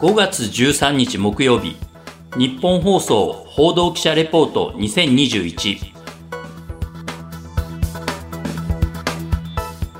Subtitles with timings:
[0.00, 1.76] 5月13日木曜日
[2.34, 5.92] 日本放送報道記者レポート2021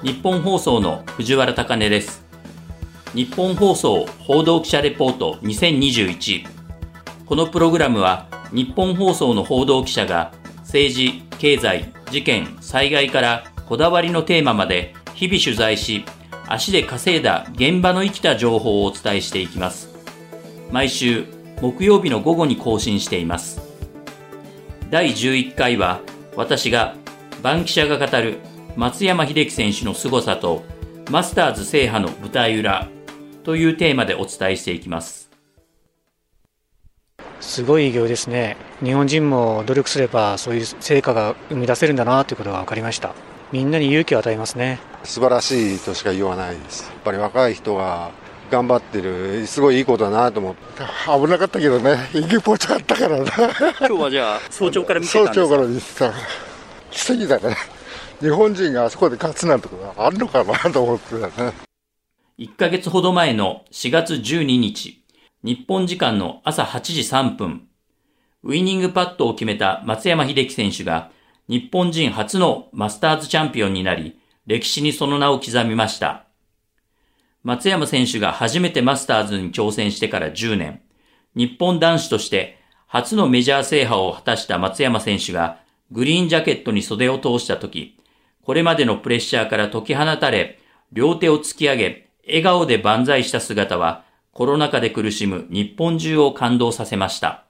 [0.02, 2.24] 日本放送の藤原貴根です。
[3.12, 6.46] 日本放送報道記者レポート2021
[7.26, 16.06] このプログラムは日本放送の報道記者が政治、経済、事件、災害からこだわりのテーマまで日々取材し
[16.48, 19.89] 足で稼いだ現場の生きた情報をお伝えしていきます。
[20.73, 21.27] 毎週
[21.60, 23.60] 木曜日の午後に更新しています。
[24.91, 26.01] 第11回は
[26.37, 26.95] 私が
[27.43, 28.38] バンキシャが語る
[28.77, 30.62] 松山英樹選手の凄さと
[31.10, 32.88] マスターズ制覇の舞台裏
[33.43, 35.30] というテーマでお伝えしていきます。
[37.41, 38.57] すごい偉業ですね。
[38.82, 43.15] 日本人も努力すればそういう成果が生み出せるんだなということが分かりました。
[43.51, 44.79] みんなに勇気を与えますね。
[45.02, 46.84] 素晴らしいとしか言わないです。
[46.84, 48.12] やっぱり若い人が
[48.50, 49.46] 頑張ってる。
[49.46, 50.82] すごいいいことだなと思って。
[51.06, 52.10] 危なかったけどね。
[52.15, 53.24] イケポチあったからな。
[53.24, 56.12] 今日はじゃあ早朝から見てたんです早朝から見てた
[56.90, 57.56] 奇跡だね。
[58.21, 61.52] 日本人があそこで勝つなんてことあるのかなと思ってたね。
[62.38, 65.05] 1ヶ月ほど前の4月12日
[65.43, 67.69] 日本時間の朝8時3分
[68.43, 71.11] ウイニングパットを決めた松山英樹選手が
[71.48, 76.30] 日本人初のマスターズチャンピオンになり歴史にその名を刻みました
[77.43, 80.83] 松山選手が初めてマスターズに挑戦してから10年、
[81.35, 85.59] 日本男子として初のメジャー制覇を果たした松山選手が
[85.91, 87.97] グリーンジャケットに袖を通した時、
[88.43, 90.59] これまでのプレッシャーから解き放たれ、
[90.93, 97.45] 両手を突き上げ、笑顔で万歳した姿は、コロナ禍で苦しむ日本中を感動させました。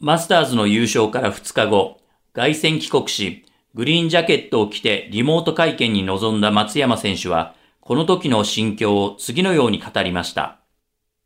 [0.00, 2.00] マスターズの優勝から2日後、
[2.32, 7.54] 凱旋帰国し、グリーンジャケットを着てリモート会見に臨んだ松山選手は、
[7.86, 10.58] この時の心境を次のように語りました。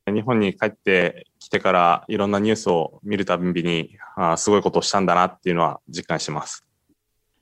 [0.07, 6.67] 日本に帰ってきてからいろんなニュースを見るたびに、あすごいことをしたんだなっていうのは実感してます。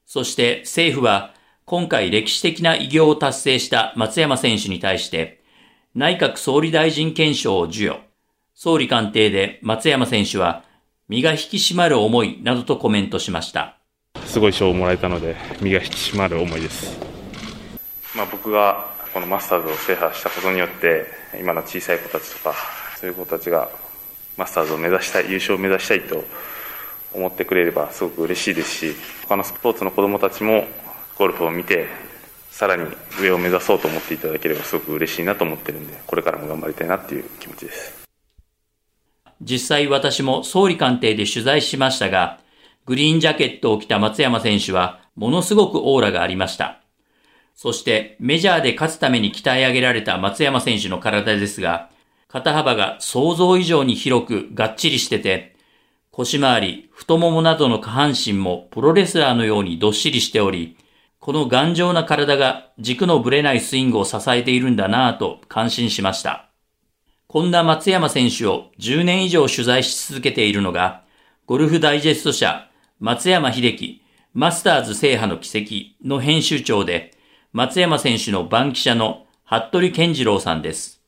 [0.07, 1.35] そして政府は
[1.65, 5.43] 今回歴史的な偉業を達成した松山選手に対して
[5.97, 8.01] 内閣総理大臣憲章を授与。
[8.55, 10.63] 総理官邸で松山選手は
[11.09, 13.81] 身が引き締まる思いなどとコメントしました。
[14.27, 16.97] すごい賞をもらえたので身が引き締まる思いです。
[18.15, 21.07] まあ、僕がこのマスターズを制覇したことによって
[21.41, 22.55] 今の小さい子たちとか
[23.01, 23.69] そういう子たちが
[24.37, 26.25] マスターズを目指したい優勝を目指したいと
[27.13, 28.95] 思ってくれればすごく嬉しいですし
[29.27, 30.65] 他のスポーツの子どもたちも
[31.19, 31.87] ゴルフを見て
[32.51, 32.85] さらに
[33.21, 37.99] 上を目指そうと思っていただければすごく嬉しいなと思ってるんでこれからも頑張りたいなっていう気持ちです。
[39.41, 42.41] 実際私も総理官邸で取材しましたが
[42.87, 46.78] グリーンジャケットを着た松山選手はものすごくオーラがありました。
[47.61, 51.91] そしてメジャーで勝つために鍛え上げられた松山選手の体ですが、
[52.29, 55.57] 肩幅が想像以上に広くがっちりしてて、
[56.13, 60.77] 腰回り、太ももなどの下半身もプロレスラーのようにどっしりしており、
[61.19, 66.51] この頑丈な体が軸のぶれないスイングを支えているんだなぁと感心しました。
[67.27, 71.03] こんな松山選手を10年以上取材し続けているのが、
[71.47, 72.71] ゴルフダイジェスト社
[73.01, 74.01] 松山秀樹
[74.33, 77.18] マスターズ制覇の奇跡の編集長で、
[77.55, 81.01] 松山選手の番記者の服部健次郎さんです。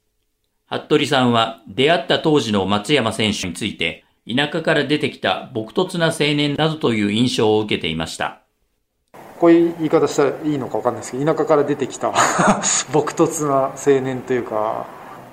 [0.67, 8.41] 服部さんは出会った当時の松山選手について、田舎から出てきた朴突な青年などという印象を受けていました。
[9.39, 12.11] こういう言い方したらいいのか分かんないですけど、田舎から出てきた
[12.91, 14.87] 朴突な青年というか、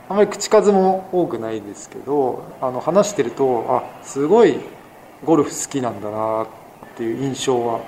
[0.09, 4.59] あまり口数も多くないですけど、あの話してると、あすごい
[5.23, 6.47] ゴルフ好きなんだなっ
[6.97, 7.79] ていう印象は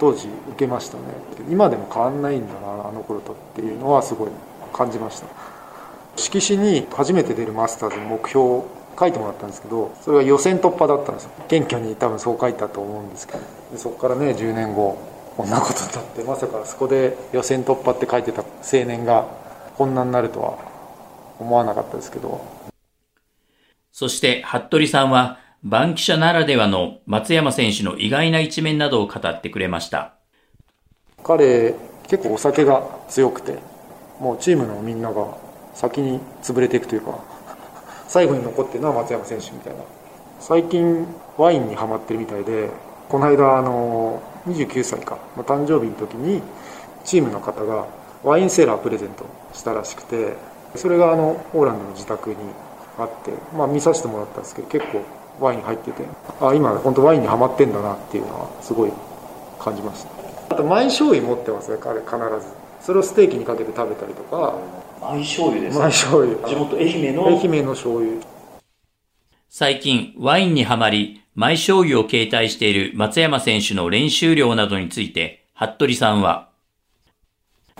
[0.00, 1.02] 当時受けましたね。
[1.50, 4.30] 今でも変わんないんだなあの頃とっていうのはすごい
[4.72, 5.26] 感じました。
[6.16, 8.66] 色紙に初めて出るマスターズの目標を
[8.98, 11.30] 書いてもらったんですけどそれが予選突破だったんですよ。
[11.48, 13.40] 謙虚に多分そう書いたと思うんですけど。
[13.72, 14.98] でそこからね10年後
[15.36, 19.26] こんなことになってまさかそこで予選突破って書いてた青年が
[19.76, 20.58] こんなになるとは
[21.38, 22.40] 思わなかったですけど。
[23.92, 30.14] そして服部さんはバンキシャならではの松山選手の意外な一面などを語ってくれました。
[31.22, 31.74] 彼
[32.08, 33.58] 結構お酒が強くて
[34.18, 35.36] もうチームのみんなが
[35.74, 37.18] 先に潰れていくというか
[38.08, 39.80] 最後に残ってるのは松山選手みたいな。
[40.38, 42.70] 最近ワインにはまってるみたいで
[43.10, 46.40] この間あの29歳かの誕生日の時に
[47.04, 47.86] チームの方が
[48.24, 50.32] ワインセーラープレゼントしたらしくて
[50.74, 52.36] それがあのオーランドの自宅に
[52.96, 55.02] あって、まあ、見させてもらったんですけど結構
[55.40, 56.04] ワイン入ってて
[56.40, 58.92] あ今本当ワインにはまってんだなっていうのはすごい
[59.58, 60.54] 感じました。
[60.54, 62.52] あと毎勝位持ってますね彼必ず。
[62.80, 64.58] それをステーキにかけて食べたりとか。
[65.00, 66.48] マイ醤油ですマイ醤油。
[66.48, 67.26] 地元愛媛の？
[67.26, 68.20] 愛媛の醤油。
[69.48, 76.48] 最近ワインにはまりマイ醤油を携帯している松山選手の練習量などについて服部さんは。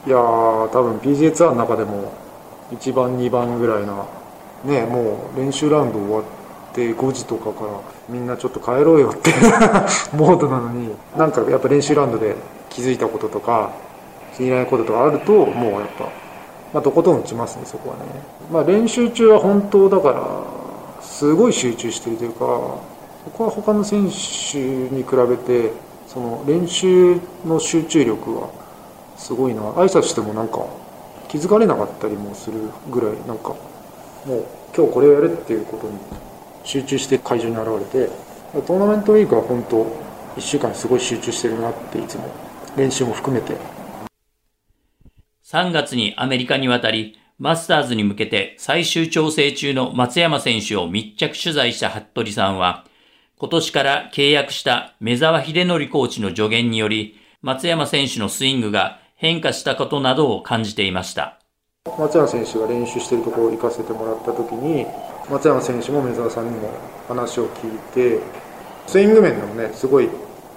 [0.07, 2.13] いやー多分 PGA ツアーの中でも
[2.73, 4.07] 1番2番ぐらいな
[4.65, 6.40] ねもう練習ラウンド終わって
[6.75, 9.31] で5時とかからみんなちょっと帰ろうよって
[10.17, 12.37] モードなのになんかやっぱ練習ラウンドで
[12.69, 13.71] 気づいたこととか
[14.37, 16.05] 気に入らないこととかあるともうやっぱ、
[16.73, 18.03] まあ、とことん打ちますねそこはね、
[18.53, 20.23] まあ、練習中は本当だから
[21.03, 22.39] すごい集中してるというか
[23.25, 25.73] そこは他の選手に比べて
[26.07, 28.49] その練習の集中力は
[29.17, 29.61] すごいな。
[29.73, 30.65] 挨拶してもなんか
[31.29, 32.59] 気づかれなかったりもする
[32.91, 33.51] ぐらいなんか
[34.27, 34.45] もう
[34.77, 35.93] 今日これをやるっていうことに
[36.65, 38.11] 集中して会場に現れて
[38.53, 39.85] トーナメントウィークは本当
[40.37, 42.29] 1週間すごい集中してるなっていつも
[42.77, 43.57] 練習も含めて。
[45.45, 52.85] 3月にアメリカに渡りマスターズに向けて最終調整中の松山選手を密着取材した服部さんは
[53.37, 61.41] 今年から契約した目沢秀則コーチの助言により松山選手のスイングが変化したことなどを感じていました。
[61.99, 64.87] 松山選手が練習してるところを行かせてもらった時に
[65.31, 66.71] 松山選手も目沢さんにも
[67.09, 68.19] 話を聞いて
[68.87, 70.09] スイング面でもねすごい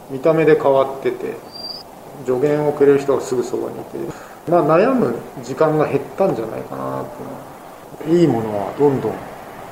[0.10, 1.36] 見た目で変わってて
[2.26, 3.98] 助言をくれる人がすぐそばにいて、
[4.50, 7.06] まあ、悩む時間が減ったんじゃないかなっ
[8.04, 9.14] ていいものはどんどん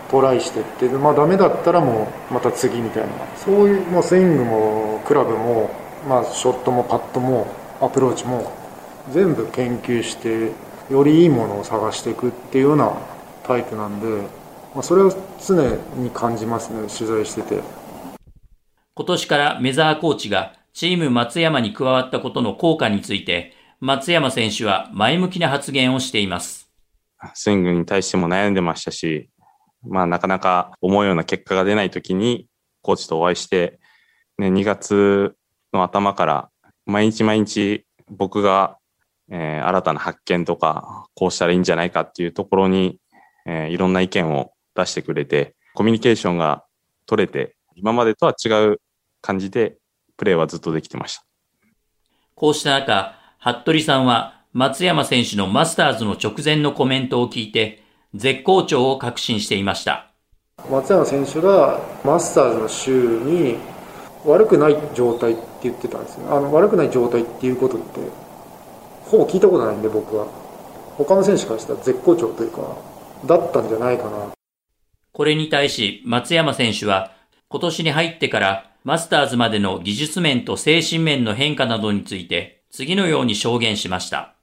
[0.10, 3.10] トライしていってまあダメだったらもうまた次みたいな。
[3.38, 5.70] そういうもうスイングもクラブも、
[6.08, 7.48] まあ、ショットもパットも
[7.80, 8.52] アプローチも
[9.12, 10.52] 全部研究して
[10.92, 12.94] よりいいものを探していくっていうような
[13.44, 14.41] タイプなんで、
[14.74, 15.14] まあ、それを
[15.46, 16.88] 常に感じますね。
[16.88, 17.62] 取材してて。
[18.96, 26.70] 今年からメザーコーチがチーム松山に加わったことの効果について松山選手は前向きな発言をしています。
[27.34, 29.30] スイングに対しても悩んでましたし、
[29.84, 32.48] まあなかなか思うような結果が出ない時に
[32.82, 33.80] コーチとお会いして、
[34.38, 35.36] ね、2月
[35.74, 36.50] の頭から
[36.86, 38.78] 毎日毎日僕が、
[39.30, 43.00] えー新たな発見とかこうしたらいいんじゃないかっていうところに、
[43.46, 46.64] えーいろんな意見を出してくれてコミュニケーションが
[47.06, 48.82] 取れて今までとは違う
[49.22, 49.78] 感じで
[50.18, 51.24] プレーはずっとできてました。
[52.36, 57.84] こうした中、服部さんは松山選手のマスターズの直前のコメントを聞いて
[58.14, 60.12] 絶好調を確信していました。
[60.70, 63.58] 松山選手がマスターズの週に
[64.26, 68.00] 悪くない状態って言ってたんですよあの悪くない状態っていうことって
[69.06, 70.28] ほぼ聞いたことないんで僕は
[70.98, 72.78] 他の選手からしたら絶好調というか
[73.26, 74.32] だったんじゃないかな
[75.14, 77.12] これに対し松山選手は
[77.50, 84.36] 今年に入ってからマスターズまでの技術面と精神面の変化などについて次のように証言しました。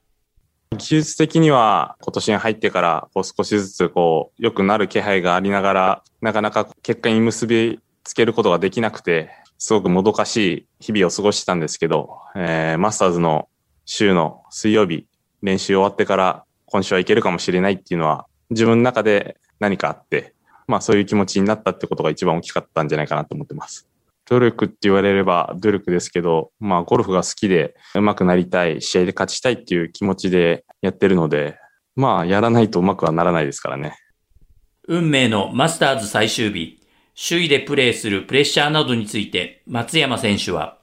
[0.77, 13.49] 技術的には今年に入ってからこう少しずつこう良くなる気配がありながら、なかなか結果に結びつけることができなくて、すごくもどかしい日々を過ごしてたんですけど、えーマスターズの
[13.85, 15.07] 週の水曜日、
[15.41, 20.33] 練習終わってから今週はいけるかもしれないっていうのは自分の中で何かあって、
[20.69, 23.89] まあそういう気持ちになったってことが一番大きかったんじゃないかなと思ってます。
[24.27, 31.57] 努力って言われれば努力ですけど、まあゴルフが好きで上手くなりたい、試合で勝ちたいっていう気持ちでやってるので、
[31.95, 33.95] まあやらないと上手くはならないですからね。
[34.87, 36.79] 運命のマスターズ最終日、
[37.17, 40.77] 首位でプレーするプレッシャーなどについて松山選手は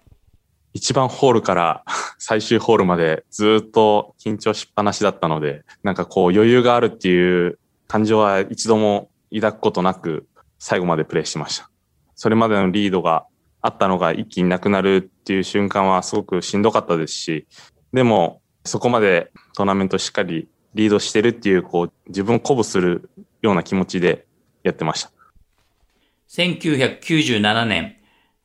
[0.74, 1.84] 一番ホールから
[2.18, 10.26] 最終ホールまでずっと緊張しっぱなしだったので、なんかこう余裕があるっていう感情は一度も抱くことなく
[10.58, 11.70] 最後までプレーしました。
[12.14, 13.26] それまでのリードが
[13.60, 17.46] あったのが一気になくなるっていう瞬間はすごくしんどかったですし、
[17.92, 23.10] でもそこまでトーナメントしっかりリードしてるっていうこう自分を鼓舞する
[23.42, 24.26] ような気持ちで
[24.62, 25.10] やってました。
[26.28, 27.96] 1997年、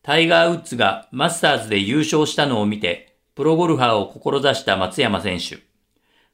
[0.02, 5.60] タイガー・ウッズがマスターズで優勝したのを見て、プロゴルファーを志した松山選手。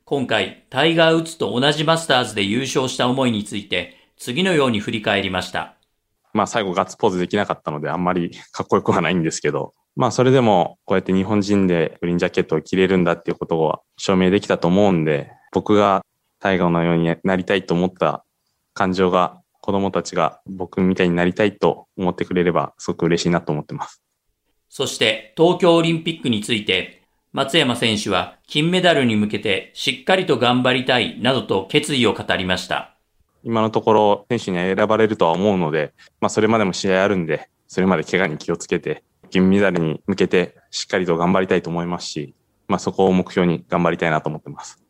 [0.06, 5.76] 今回、タイガー・ウッズと同じマスターズで優勝した思いについて、次のように振り返りました。
[6.34, 16.04] まあ最後ガッツポーズできなかったのであんまりかっこよくはないんですけど、まあそれでもこうやって日本人でグリーンジャケットを着れるんだっていうことを証明できたと思うんで、僕が
[16.40, 18.24] タイガーのようになりたいと思った
[18.74, 24.02] 感情が子供たちが僕みたいになりたいと思ってくれればすごく嬉しいなと思ってます。
[24.70, 27.02] そして、東京オリンピックについて、
[27.34, 32.97] 松山選手は金メダルに向けてしっかりと頑張りたいなどと決意を語りました。
[33.48, 42.36] 今のところ選手には選ばれるとは思うので、まあそれまでも試合あるんで、それまで怪我に気をつけて、金メダルに向けてしっかりと頑張りたいと思いますし、
[42.68, 44.84] まあ、そこを目標に頑張りたいなと思ってます。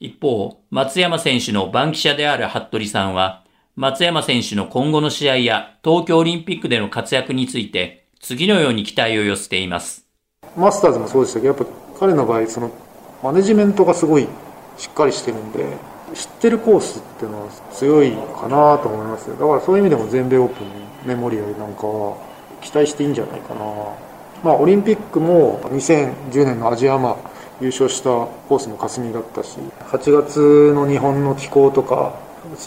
[0.00, 3.44] 一方、松山選手の番記者である服部さんは、
[3.76, 10.06] 松山選手の今後の試合や東京オリンピックでの活躍について、次のように期待を寄せています。
[10.56, 11.66] マスターズもそうでしたけど、やっぱ
[12.00, 12.70] 彼の場合、その
[13.22, 14.26] マネジメントがすごい
[14.78, 20.66] しっかりしてるんで、知ってるコースっていうのは強いかなと思いますだからそういう意味でも全米オープン
[21.06, 22.16] メモリアルなんかは
[22.60, 23.60] 期待していいんじゃないかな。
[24.42, 27.16] まあ、オリンピックも2010年のアジアマ
[27.60, 28.10] 優勝した
[28.48, 29.56] コースも霞だったし
[29.88, 32.14] 8月の日本の気候とか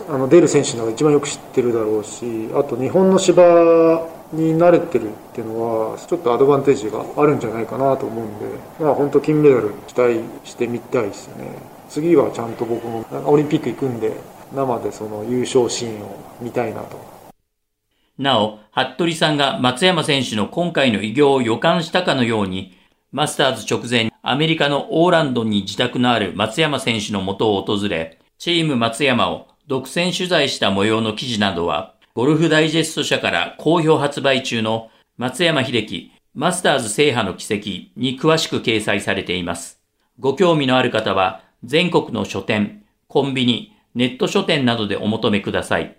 [0.09, 3.43] あの出る選手のが一番よく知ってるだろうしあと日本の芝
[4.33, 8.45] に慣れてるっていうのはちょっとアドバンテージがあるんじゃないかなと思うんで、
[8.79, 14.13] まあ、本当金メダル期待してみたいですよね次はちゃんと僕もオリンピック行くんで
[14.53, 17.17] 生でその優勝シーンを見たいなと
[18.17, 22.75] なお、服部さんが松山選手の今回の偉業を予感したかのように、
[23.11, 39.79] マスターズ直前、アメリカのオーランドに自宅のある松山選手の元を訪れ、チーム松山を独占取材した模様の記事などは、ゴルフダイジェスト社から好評発売中の松山秀樹マスターズ制覇の奇跡に詳しく掲載されています。
[40.19, 45.97] ご興味のある方は、全国の書店、コンビニ、ネット書店などでお求めください。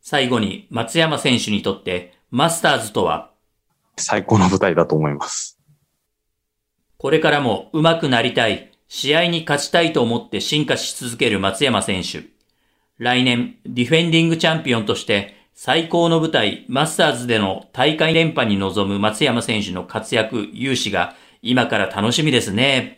[0.00, 3.30] 最後に松山選手にとってマスターズとは？
[3.98, 5.58] 最高の舞台だと思います。
[6.96, 12.22] これからも上手くなりたい、試合に勝ちたいと思って進化し続ける松山選手。
[12.96, 22.97] 来年、ディフェンディングチャンピオンとして最高の舞台、マスターズでの大会連覇に臨む松山選手の活躍、勇姿が今から楽しみですね。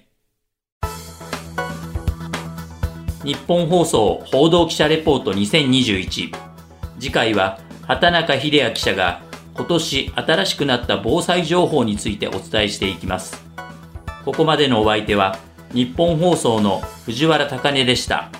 [3.22, 6.34] 日本放送報道記者レポート2021
[6.98, 9.20] 次回は畑中秀也記者が
[9.54, 13.44] 今年新しくなった防災情報についてお伝えしていきます。
[14.24, 15.38] ここまでのお相手は
[15.74, 18.30] 日本放送の藤原貴根でした。